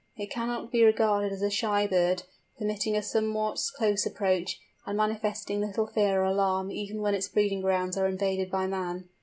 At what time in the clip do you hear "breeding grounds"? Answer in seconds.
7.27-7.97